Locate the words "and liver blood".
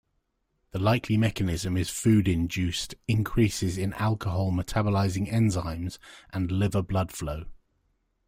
6.33-7.11